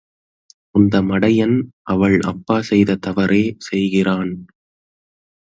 [0.75, 1.55] அந்த மடையன்
[1.83, 4.33] அவள் அப்பா செய்த தவறே செய்கிறான்.